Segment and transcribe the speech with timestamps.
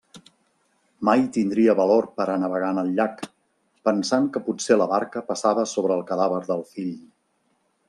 [1.09, 3.21] Mai tindria valor per a navegar en el llac,
[3.91, 6.93] pensant que potser la barca passava sobre el cadàver del fill.